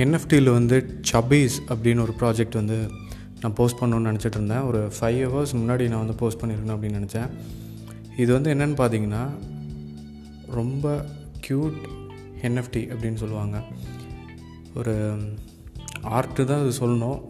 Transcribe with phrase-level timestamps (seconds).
[0.00, 0.76] என்எஃப்டியில் வந்து
[1.10, 2.76] சபீஸ் அப்படின்னு ஒரு ப்ராஜெக்ட் வந்து
[3.40, 4.64] நான் போஸ்ட் பண்ணணுன்னு நினச்சிட்டு இருந்தேன்.
[4.68, 7.30] ஒரு ஃபைவ் ஹவர்ஸ் முன்னாடி நான் வந்து போஸ்ட் பண்ணியிருக்கேன் அப்படின்னு நினச்சேன்.
[8.22, 9.22] இது வந்து என்னென்னு பார்த்தீங்கன்னா
[10.58, 10.94] ரொம்ப
[11.46, 11.78] க்யூட்
[12.48, 13.58] என்எஃப்டி அப்படின்னு சொல்லுவாங்க.
[14.80, 14.94] ஒரு
[16.18, 17.20] ஆர்ட்டு தான் இது சொல்லணும்.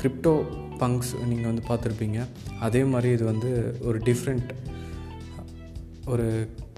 [0.00, 0.34] கிரிப்டோ
[0.82, 2.20] பங்க்ஸ் நீங்கள் வந்து பார்த்துருப்பீங்க.
[2.66, 3.50] அதே மாதிரி இது வந்து
[3.88, 4.50] ஒரு டிஃப்ரெண்ட்
[6.14, 6.26] ஒரு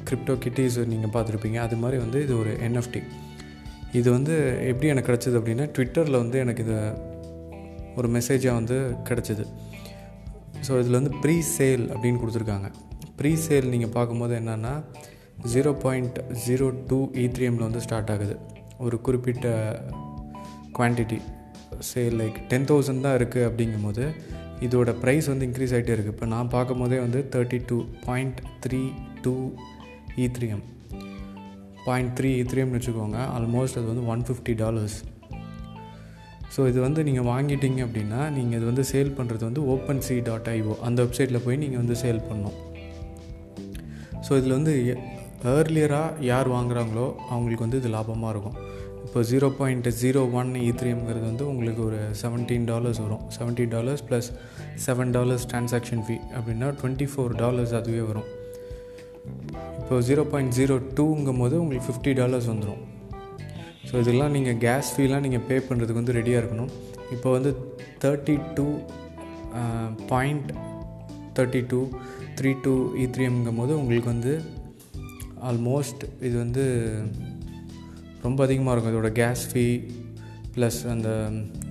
[0.09, 1.61] கிரிப்டோ கிட்டீஸ் நீங்கள் பார்த்துருப்பீங்க.
[1.67, 3.03] அது மாதிரி வந்து இது ஒரு என்எஃப்டி
[3.99, 4.35] இது வந்து
[4.71, 6.79] எப்படி எனக்கு கிடச்சிது அப்படின்னா ட்விட்டரில் வந்து எனக்கு இது
[7.99, 8.77] ஒரு மெசேஜாக வந்து
[9.09, 9.45] கிடச்சிது.
[10.67, 12.69] ஸோ இதில் வந்து ப்ரீ சேல் அப்படின்னு கொடுத்துருக்காங்க.
[13.19, 14.75] ப்ரீ சேல் நீங்கள் பார்க்கும்போது என்னென்னா
[15.53, 18.35] ஜீரோ பாயிண்ட் ஜீரோ டூ ஈத்ரீஎம்மில் வந்து ஸ்டார்ட் ஆகுது.
[18.87, 19.47] ஒரு குறிப்பிட்ட
[20.79, 21.19] quantity
[21.91, 24.05] sale like ten thousand தான் இருக்குது அப்படிங்கும்போது
[24.67, 28.83] இதோட ப்ரைஸ் வந்து இன்க்ரீஸ் ஆகிட்டே இருக்குது இப்போ நான் பார்க்கும் போதே வந்து thirty two point three
[29.25, 29.35] two
[30.25, 30.65] Ethereum
[31.87, 33.19] point three ஈத்ரீஎம்னு வச்சுக்கோங்க.
[33.37, 34.99] ஆல்மோஸ்ட் அது வந்து ஒன் ஃபிஃப்டி டாலர்ஸ்
[36.55, 40.49] ஸோ இது வந்து நீங்கள் வாங்கிட்டீங்க அப்படின்னா நீங்கள் இது வந்து சேல் பண்ணுறது வந்து ஓப்பன் சி டாட்
[40.53, 42.57] ஐஓ அந்த வெப்சைட்டில் போய் நீங்கள் வந்து சேல் பண்ணணும்.
[44.27, 44.75] ஸோ இதில் வந்து
[45.55, 48.57] ஏர்லியராக யார் வாங்குகிறாங்களோ அவங்களுக்கு வந்து இது லாபமாக இருக்கும்.
[49.07, 53.23] இப்போ ஜீரோ பாயிண்ட் ஜீரோ ஒன் ஈத்ரீஎம்ங்கிறது வந்து உங்களுக்கு ஒரு செவன்டீன் டாலர்ஸ் வரும்.
[53.37, 54.31] Seventeen dollars plus
[54.87, 58.29] seven dollars transaction fee அப்படின்னா டுவெண்ட்டி ஃபோர் டாலர்ஸ் அதுவே வரும்.
[59.87, 62.81] இப்போ ஜீரோ பாயிண்ட் ஜீரோ டூங்கும் போது உங்களுக்கு ஃபிஃப்டி டாலர்ஸ் வந்துடும்
[63.89, 66.71] ஸோ இதெல்லாம் நீங்கள் கேஸ் ஃபீலாம் நீங்கள் பே பண்ணுறதுக்கு வந்து ரெடியாக இருக்கணும்.
[67.15, 67.51] இப்போ வந்து
[68.05, 68.67] thirty two
[70.13, 70.49] point
[71.37, 71.81] thirty two
[72.41, 74.33] three two இ த்ரீஎம்ங்கும் போது உங்களுக்கு வந்து
[75.51, 76.65] ஆல்மோஸ்ட் இது வந்து
[78.27, 78.93] ரொம்ப அதிகமாக இருக்கும்.
[78.95, 79.67] இதோட கேஸ் ஃபீ
[80.57, 81.09] ப்ளஸ் அந்த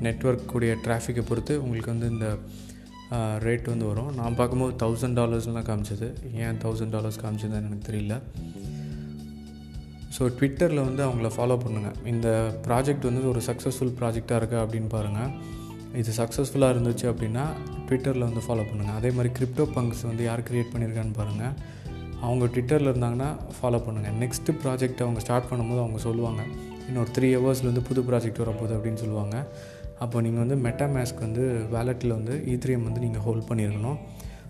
[0.08, 2.30] நெட்ஒர்க் கூடிய டிராஃபிக்கை பொறுத்து உங்களுக்கு வந்து இந்த
[3.46, 4.12] ரேட் வந்து வரும்.
[4.20, 6.08] நான் பார்க்கும்போது தௌசண்ட் டாலர்ஸ்லாம் காமிச்சது.
[6.46, 8.16] ஏன் தௌசண்ட் டாலர்ஸ் காமிச்சதுன்னு எனக்கு தெரியல.
[10.16, 12.28] ஸோ ட்விட்டரில் வந்து அவங்கள ஃபாலோ பண்ணுங்கள் இந்த
[12.68, 15.32] ப்ராஜெக்ட் வந்து ஒரு சக்ஸஸ்ஃபுல் ப்ராஜெக்டாக இருக்கா அப்படின்னு பாருங்கள்
[16.02, 17.44] இது சக்ஸஸ்ஃபுல்லாக இருந்துச்சு அப்படின்னா
[17.88, 21.54] ட்விட்டரில் வந்து ஃபாலோ பண்ணுங்கள் அதே மாதிரி கிரிப்டோ பங்க்ஸ் வந்து யார் க்ரியேட் பண்ணியிருக்கான்னு பாருங்கள்
[22.26, 26.42] அவங்க ட்விட்டரில் இருந்தாங்கன்னா ஃபாலோ பண்ணுங்கள் நெக்ஸ்ட்டு ப்ராஜெக்ட் அவங்க ஸ்டார்ட் பண்ணும்போது அவங்க சொல்லுவாங்க
[26.90, 29.36] இன்னொரு த்ரீ ஹவர்ஸில் வந்து புது ப்ராஜெக்ட் வரப்போகுது அப்படின்னு சொல்லுவாங்க.
[30.04, 31.44] அப்போ நீங்கள் வந்து மெட்டாமேஸ்க் வந்து
[31.76, 34.00] வேலெட்டில் வந்து e ஈத்ரியம் வந்து நீங்கள் ஹோல்ட் பண்ணியிருக்கணும்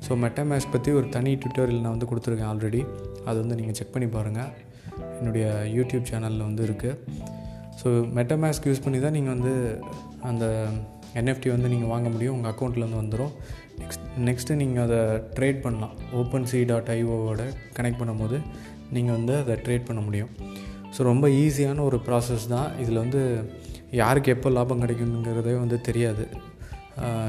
[0.05, 2.81] ஸோ மெட்டாமேஸ்க் பற்றி ஒரு தனி ட்விட்டரில் நான் வந்து கொடுத்துருக்கேன் ஆல்ரெடி
[3.27, 4.51] அது வந்து நீங்கள் செக் பண்ணி பாருங்கள்
[5.19, 5.45] என்னுடைய
[5.77, 6.97] யூடியூப் சேனலில் வந்து இருக்குது
[7.79, 9.53] ஸோ மெட்டாமேஸ்க் யூஸ் பண்ணி தான் நீங்கள் வந்து
[10.29, 10.45] அந்த
[11.19, 12.35] என்எஃப்டி வந்து நீங்கள் வாங்க முடியும்.
[12.37, 13.33] உங்கள் அக்கௌண்ட்லேருந்து வந்துடும்
[13.81, 14.99] நெக்ஸ்ட் நெக்ஸ்ட்டு நீங்கள் அதை
[15.37, 15.93] ட்ரேட் பண்ணலாம்.
[16.19, 17.43] ஓப்பன் சி டாட் ஐஓவோட
[17.77, 18.37] கனெக்ட் பண்ணும்போது
[18.95, 20.31] நீங்கள் வந்து அதை ட்ரேட் பண்ண முடியும்.
[20.95, 22.69] ஸோ ரொம்ப ஈஸியான ஒரு ப்ராசஸ் தான்.
[22.83, 23.21] இதில் வந்து
[24.01, 26.25] யாருக்கு எப்போ லாபம் கிடைக்குங்கிறதே வந்து தெரியாது.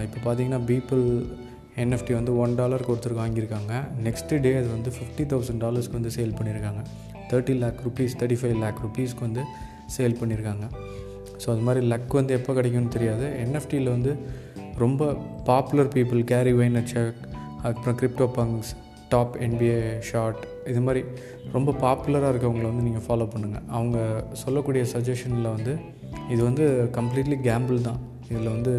[0.07, 1.05] இப்போ பார்த்தீங்கன்னா பீப்புள்
[1.83, 3.73] என்எஃப்டி வந்து ஒன் டாலர் ஒருத்தருக்கு வாங்கியிருக்காங்க.
[4.07, 6.83] நெக்ஸ்ட்டு டே அது வந்து ஃபிஃப்டி தௌசண்ட் டாலர்ஸ்க்கு வந்து சேல் பண்ணியிருக்காங்க.
[7.31, 9.43] Thirty lakh rupees thirty five lakh ருபீஸ்க்கு வந்து
[9.97, 10.67] சேல் பண்ணியிருக்காங்க.
[11.43, 13.27] ஸோ அது மாதிரி லக் வந்து எப்போ கிடைக்கும்னு தெரியாது.
[13.45, 14.13] என்எஃப்டியில் வந்து
[14.85, 15.13] ரொம்ப
[15.51, 17.21] பாப்புலர் பீப்புள் கேரி வைனச்சக்
[17.63, 18.73] அதுக்கப்புறம் crypto punks
[19.13, 21.03] top NBA shot இது மாதிரி
[21.57, 23.99] ரொம்ப பாப்புலராக இருக்கவங்கள வந்து நீங்கள் ஃபாலோ பண்ணுங்கள் அவங்க
[24.43, 25.75] சொல்லக்கூடிய சஜஷனில் வந்து
[26.33, 26.65] இது வந்து
[26.97, 28.01] கம்ப்ளீட்லி கேம்பிள் தான்.
[28.31, 28.73] இதில் வந்து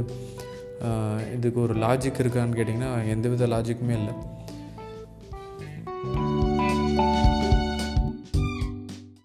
[1.35, 4.13] இதுக்கு ஒரு லாஜிக் இருக்கான்னு கேட்டிங்கன்னா எந்த வித லாஜிக்குமே இல்லை.